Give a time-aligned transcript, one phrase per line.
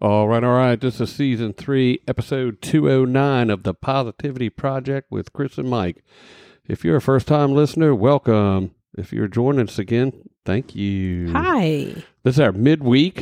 [0.00, 0.80] All right, all right.
[0.80, 6.04] This is season three, episode 209 of the Positivity Project with Kris and Mike.
[6.68, 8.72] If you're a first time listener, welcome.
[8.96, 10.12] If you're joining us again,
[10.44, 11.32] thank you.
[11.32, 11.94] Hi.
[12.22, 13.20] This is our midweek.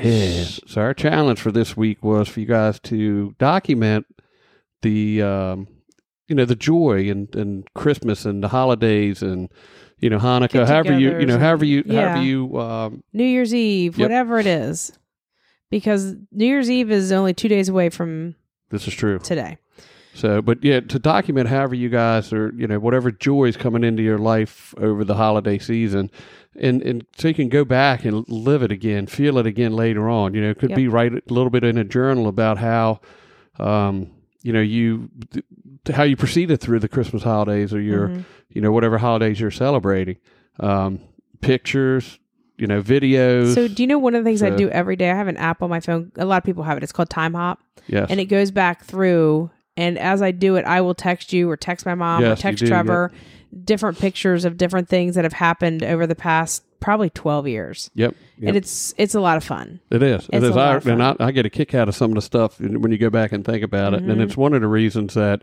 [0.00, 0.60] Yes.
[0.66, 4.06] So, our challenge for this week was for you guys to document
[4.82, 5.68] the, um,
[6.28, 9.50] you know, the joy and, and Christmas and the holidays and,
[9.98, 13.52] you know, Hanukkah, however you, you know, however you, and- however you, um, New Year's
[13.54, 14.04] Eve, Yep.
[14.06, 14.92] whatever it is.
[15.70, 18.34] Because New Year's Eve is only two days away from
[18.70, 19.18] this is true.
[19.20, 19.58] today.
[20.12, 23.84] So, but yeah, to document however you guys are, you know, whatever joy is coming
[23.84, 26.10] into your life over the holiday season,
[26.56, 30.08] and and so you can go back and live it again, feel it again later
[30.08, 30.34] on.
[30.34, 30.76] You know, it could Yep.
[30.76, 33.00] be write a little bit in a journal about how,
[33.60, 34.10] um,
[34.42, 35.08] you know, you
[35.94, 38.24] how you proceeded through the Christmas holidays or your, Mhm.
[38.50, 40.16] you know, whatever holidays you're celebrating.
[40.58, 40.98] Um,
[41.40, 42.18] pictures,
[42.60, 43.54] you know, videos.
[43.54, 45.10] So, do you know one of the things I do every day?
[45.10, 46.12] I have an app on my phone.
[46.16, 46.82] A lot of people have it.
[46.82, 47.58] It's called Timehop,
[47.88, 49.50] yes, and it goes back through.
[49.76, 52.42] And as I do it, I will text you or text my mom Yes, or
[52.42, 53.10] text do, Trevor
[53.64, 57.90] different pictures of different things that have happened over the past probably twelve years.
[57.94, 58.48] yep, yep.
[58.48, 59.80] And it's it's a lot of fun.
[59.90, 60.28] It is.
[60.32, 61.16] It It's a lot I, and I.
[61.18, 63.44] I get a kick out of some of the stuff when you go back and
[63.44, 64.02] think about it.
[64.02, 64.22] And Mhm.
[64.22, 65.42] it's one of the reasons that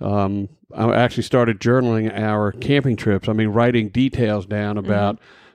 [0.00, 3.28] um, I actually started journaling our camping trips.
[3.28, 4.86] I mean, writing details down Mm-hmm.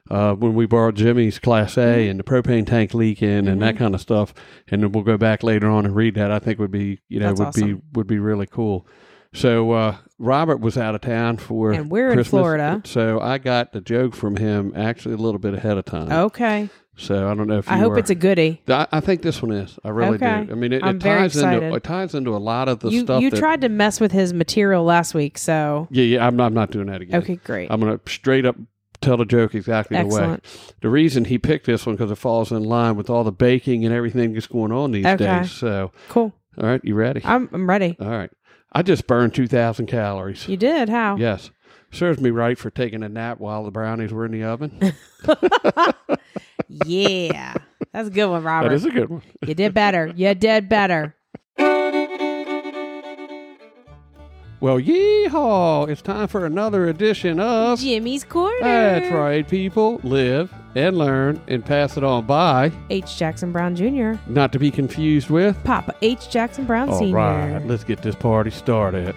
[0.09, 3.83] Uh, when we borrowed Jimmy's Class A and the propane tank leaking and that Mm-hmm.
[3.83, 4.33] kind of stuff.
[4.69, 6.31] And then we'll go back later on and read that.
[6.31, 8.87] I think would be, you know, That's would be would be really cool.
[9.33, 12.81] So uh, Robert was out of town for And we're in Florida.
[12.85, 16.11] So I got the joke from him actually a little bit ahead of time.
[16.11, 16.69] Okay.
[16.99, 18.63] So I don't know if you I hope were- it's a goodie.
[18.67, 19.77] I, I think this one is.
[19.83, 20.45] I really Okay.
[20.45, 20.51] do.
[20.51, 23.21] I mean, it, it ties into it ties into a lot of the You stuff.
[23.21, 26.25] you that, tried to mess with his material last week, so Yeah, yeah.
[26.25, 27.21] I'm not, I'm not doing that again.
[27.21, 27.69] okay, great.
[27.69, 28.55] I'm going to straight up
[29.07, 30.37] tell the joke exactly the way.
[30.81, 33.85] The reason he picked this one because it falls in line with all the baking
[33.85, 35.25] and everything that's going on these Okay.
[35.41, 35.51] days.
[35.51, 36.33] So, Cool.
[36.57, 37.21] all right, you ready?
[37.23, 37.95] I'm I'm ready.
[37.99, 38.29] all right.
[38.73, 40.47] I just burned 2,000 calories.
[40.47, 41.15] You did how?
[41.15, 41.49] Yes.
[41.89, 44.93] Serves me right for taking a nap while the brownies were in the oven.
[46.69, 47.53] Yeah.
[47.93, 48.69] That's a good one, Robert.
[48.69, 49.21] that is a good one.
[49.45, 50.11] you did better.
[50.15, 51.15] You did better.
[54.59, 55.87] Well, yeehaw!
[55.87, 58.57] It's time for another edition of Jimmy's Corner.
[58.59, 60.01] That's right, people.
[60.03, 63.17] Live and learn and pass it on by, H.
[63.17, 64.13] Jackson Brown Jr.
[64.25, 65.63] not to be confused with.
[65.63, 66.31] Papa H.
[66.31, 67.13] Jackson Brown All Sr.
[67.15, 69.15] right, let's get this party started.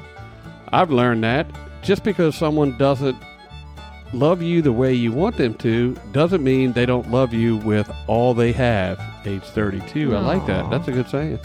[0.75, 1.47] I've learned that
[1.81, 3.17] just because someone doesn't
[4.13, 7.91] love you the way you want them to doesn't mean they don't love you with
[8.07, 9.01] all they have.
[9.25, 10.15] Age 32.
[10.15, 10.69] I like that.
[10.69, 11.39] That's a good saying.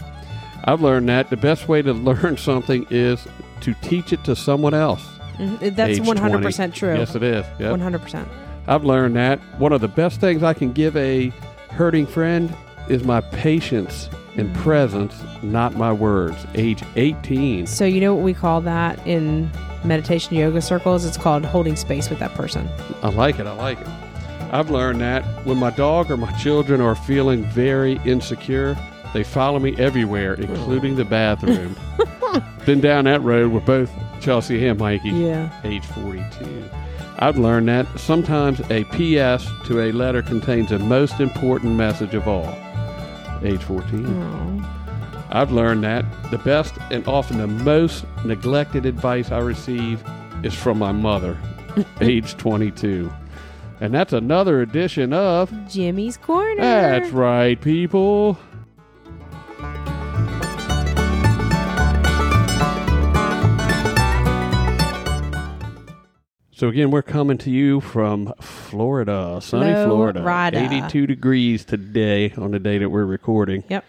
[0.64, 3.26] I've learned that the best way to learn something is
[3.62, 5.04] to teach it to someone else.
[5.38, 6.94] Mhm, That's 100% true.
[6.96, 7.44] Yes, it is.
[7.58, 8.26] One hundred percent.
[8.68, 11.28] I've learned that one of the best things I can give a
[11.70, 12.54] hurting friend
[12.88, 16.36] is my patience and presence, not my words.
[16.54, 17.66] Age 18.
[17.66, 19.50] So, you know what we call that in
[19.84, 21.04] meditation yoga circles?
[21.04, 22.68] It's called holding space with that person.
[23.02, 23.46] I like it.
[23.46, 23.88] I like it.
[24.52, 28.76] I've learned that when my dog or my children are feeling very insecure,
[29.12, 31.76] they follow me everywhere, including the bathroom.
[32.66, 33.90] Been down that road with both
[34.20, 35.10] Chelsea and Mikey.
[35.10, 35.50] Yeah.
[35.62, 36.68] age 42.
[37.18, 42.26] I've learned that sometimes a PS to a letter contains the most important message of
[42.26, 42.52] all.
[43.44, 44.04] Age 14.
[44.04, 45.28] Aw.
[45.30, 50.02] I've learned that the best and often the most neglected advice I receive
[50.42, 51.38] is from my mother,
[52.00, 53.12] age 22.
[53.80, 56.60] And that's another edition of Jimmy's Corner.
[56.62, 58.38] That's right, people.
[66.56, 70.22] So again, we're coming to you from Florida, sunny Florida.
[70.22, 70.58] Florida.
[70.58, 73.62] 82 degrees today on the day that we're recording.
[73.68, 73.84] Yep.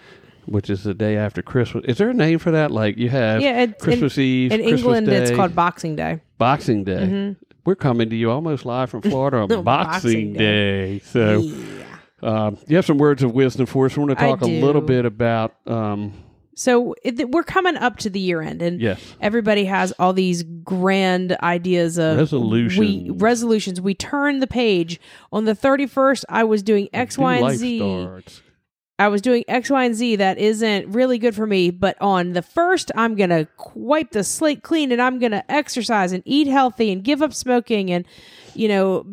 [0.48, 1.86] Which is the day after Christmas.
[1.88, 2.72] Is there a name for that?
[2.72, 6.20] Like you have Yeah, it's Christmas Eve, In Christmas England, it's called Boxing Day.
[6.38, 7.08] Boxing Day.
[7.08, 7.36] Mhm.
[7.64, 11.00] We're coming to you almost live from Florida on Boxing Boxing Day.
[11.00, 11.84] So yeah.
[12.22, 13.96] um, you have some words of wisdom for us.
[13.96, 16.12] We want to talk a little bit about, um,
[16.58, 20.42] So it, we're coming up to the year end, and yes, everybody has all these
[20.42, 22.80] grand ideas of resolutions.
[22.80, 23.80] We, Resolutions.
[23.80, 25.00] We turn the page
[25.32, 26.26] on the thirty first.
[26.30, 27.78] I was doing X, Y, and Z.
[27.78, 28.42] starts.
[28.98, 32.34] I was doing X, Y, and Z that isn't really good for me, but on
[32.34, 36.24] the first, I'm going to wipe the slate clean and I'm going to exercise and
[36.26, 38.06] eat healthy and give up smoking and,
[38.56, 39.06] you know,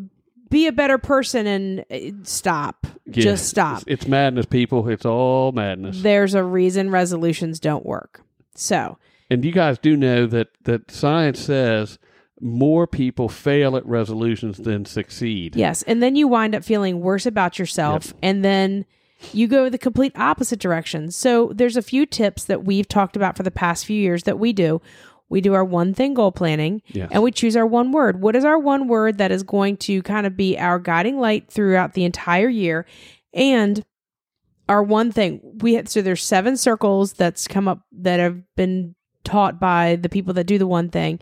[0.54, 2.86] be a better person and uh, stop.
[3.06, 3.24] Yeah.
[3.24, 3.82] Just stop.
[3.88, 4.88] It's, it's madness, people.
[4.88, 6.00] It's all madness.
[6.00, 8.22] There's a reason resolutions don't work.
[8.54, 8.96] So,
[9.28, 11.98] And you guys do know that that science says
[12.40, 15.56] more people fail at resolutions than succeed.
[15.56, 15.82] Yes.
[15.82, 18.14] And then you wind up feeling worse about yourself.
[18.22, 18.84] And then
[19.32, 21.10] you go the complete opposite direction.
[21.10, 24.38] So there's a few tips that we've talked about for the past few years that
[24.38, 24.80] we do.
[25.34, 27.08] We do our one thing goal planning Yes.
[27.10, 28.22] and we choose our one word.
[28.22, 31.50] What is our one word that is going to kind of be our guiding light
[31.50, 32.86] throughout the entire year?
[33.32, 33.84] And
[34.68, 38.94] our one thing we had so there's seven circles that's come up that have been
[39.24, 41.18] taught by the people that do the one thing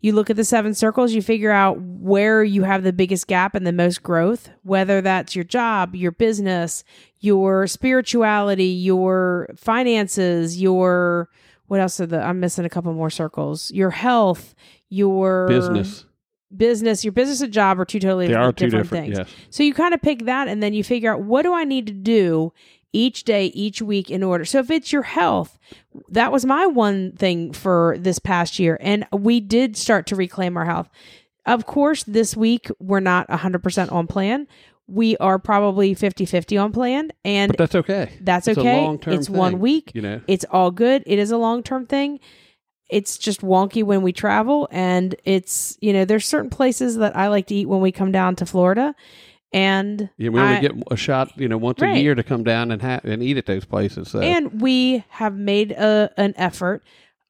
[0.00, 3.54] you look at the seven circles, you figure out where you have the biggest gap
[3.54, 6.84] and the most growth, whether that's your job, your business,
[7.20, 11.28] your spirituality, your finances, your
[11.70, 13.70] what else are the I'm missing a couple more circles.
[13.70, 14.56] Your health,
[14.88, 16.04] your Business.
[16.56, 19.06] business, your business and job are two totally They are two different, different.
[19.14, 19.18] things.
[19.18, 19.28] Yes.
[19.50, 21.86] So you kind of pick that and then you figure out what do I need
[21.86, 22.52] to do
[22.92, 24.44] each day, each week in order.
[24.44, 25.60] So if it's your health,
[26.08, 28.76] that was my one thing for this past year.
[28.80, 30.88] And we did start to reclaim our health.
[31.46, 34.48] Of course, this week we're not 100% on plan.
[34.90, 37.10] We are probably 50 50 on plan.
[37.24, 38.12] And But that's okay.
[38.20, 38.80] that's It's okay.
[38.82, 39.92] long-term It's one week.
[39.94, 40.20] You know.
[40.26, 41.02] It's all good.
[41.06, 42.18] It is a long term thing.
[42.88, 44.68] It's just wonky when we travel.
[44.72, 48.10] And it's, you know, there's certain places that I like to eat when we come
[48.10, 48.94] down to Florida.
[49.52, 51.96] And Yeah, we only I- get a shot, you know, once Right.
[51.96, 54.08] a year to come down and ha- and eat at those places.
[54.08, 56.82] So and we have made a, an effort,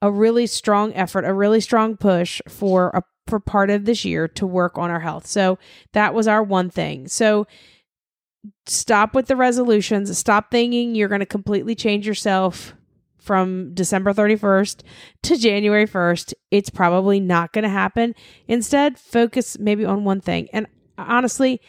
[0.02, 4.28] a really strong effort, a really strong push for a for part of this year
[4.28, 5.26] to work on our health.
[5.26, 5.58] So
[5.92, 7.08] that was our one thing.
[7.08, 7.46] So
[8.66, 10.16] stop with the resolutions.
[10.18, 12.74] Stop thinking you're going to completely change yourself
[13.18, 14.82] from December 31st
[15.22, 16.34] to January 1st.
[16.50, 18.14] It's probably not going to happen.
[18.48, 20.48] Instead, focus maybe on one thing.
[20.52, 20.66] And
[20.98, 21.60] honestly,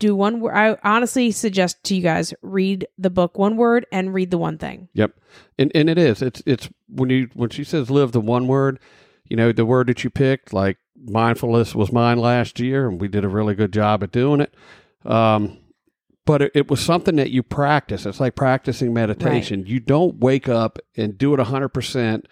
[0.00, 0.54] do one word.
[0.54, 4.58] I honestly suggest to you guys read the book one word and read the one
[4.58, 4.88] thing.
[4.94, 5.12] Yep,
[5.58, 6.22] and and it is.
[6.22, 8.80] It's it's when you when she says live the one word,
[9.30, 13.08] you know, the word that you picked, like mindfulness was mine last year, and we
[13.08, 14.52] did a really good job at doing it.
[15.06, 15.56] Um,
[16.26, 18.04] but it, it was something that you practice.
[18.04, 19.64] It's like practicing meditation.
[19.66, 22.26] You don't wake up and do it hundred percent.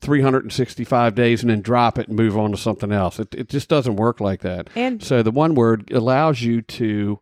[0.00, 3.18] 365 days and then drop it and move on to something else.
[3.18, 4.68] It, it just doesn't work like that.
[4.74, 7.20] And So the one word allows you to,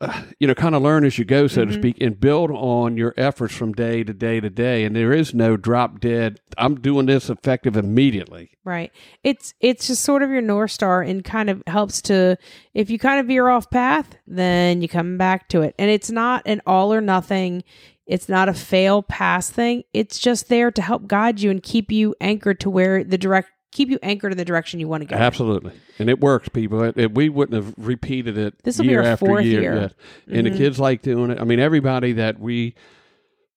[0.00, 1.74] uh, you know, kind of learn as you go, so to Mhm.
[1.78, 4.84] speak, and build on your efforts from day to day to day.
[4.84, 6.40] And there is no drop dead.
[6.56, 8.50] I'm doing this effective immediately.
[8.64, 8.92] right,
[9.24, 12.36] it's it's just sort of your north star and kind of helps to
[12.74, 15.74] if you kind of veer off path, then you come back to it.
[15.78, 17.64] And it's not an all or nothing.
[18.06, 19.82] It's not a fail pass thing.
[19.94, 23.50] It's just there to help guide you and keep you anchored to where the direct
[23.72, 25.16] keep you anchored in the direction you want to go.
[25.16, 26.82] Absolutely, and it works, people.
[26.82, 29.60] It, it- we wouldn't have repeated it This will be our after fourth year.
[29.62, 29.90] year.
[30.26, 30.38] yeah.
[30.38, 30.52] And Mhm.
[30.52, 31.40] the kids like doing it.
[31.40, 32.74] I mean, everybody that we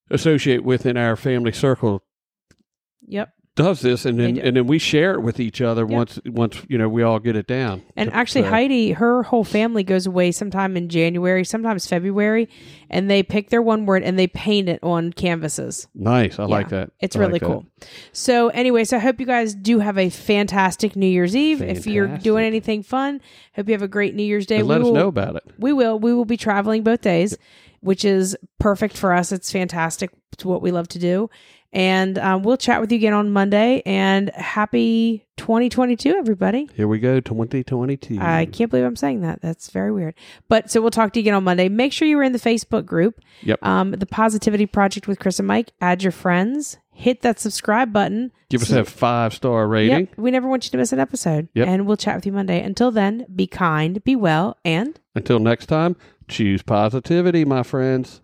[0.10, 2.04] associate with in our family circle
[3.08, 3.30] Yep.
[3.56, 6.78] Does this, and then and then we share it with each other once once you
[6.78, 7.84] know we all get it down.
[7.96, 12.50] And actually, So- Heidi, her whole family goes away sometime in January, sometimes February,
[12.90, 15.88] and they pick their one word and they paint it on canvases.
[15.94, 16.40] Nice.
[16.40, 16.92] I like that.
[17.00, 17.48] It's I really like that.
[17.48, 17.66] cool.
[18.12, 21.62] So, anyway, so I hope you guys do have a fantastic New Year's Eve.
[21.62, 23.22] If you're doing anything fun,
[23.56, 24.60] hope you have a great New Year's Day.
[24.60, 25.44] And let we us will, know about it.
[25.60, 26.00] We will.
[26.00, 27.38] We will be traveling both days,
[27.84, 29.32] which is perfect for us.
[29.32, 30.10] It's fantastic.
[30.32, 31.30] It's what we love to do.
[31.76, 33.82] And um, we'll chat with you again on Monday.
[33.84, 36.70] And happy 2022, everybody.
[36.76, 38.20] Here we go, 2022.
[38.22, 39.42] I can't believe I'm saying that.
[39.42, 40.14] That's very weird.
[40.48, 41.70] But so we'll talk to you again on Monday.
[41.70, 43.20] Make sure you are in the Facebook group.
[43.42, 43.64] Yep.
[43.66, 45.72] Um, the Positivity Project with Kris and Mike.
[45.82, 46.78] Add your friends.
[46.92, 48.32] Hit that subscribe button.
[48.50, 50.00] Give us So- a five star rating.
[50.02, 50.18] Yep.
[50.18, 51.48] We never want you to miss an episode.
[51.56, 51.68] Yep.
[51.68, 52.62] And we'll chat with you Monday.
[52.62, 55.96] Until then, be kind, be well, and Until next time,
[56.34, 58.23] choose positivity, my friends.